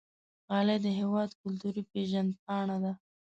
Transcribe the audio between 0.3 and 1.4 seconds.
غالۍ د هېواد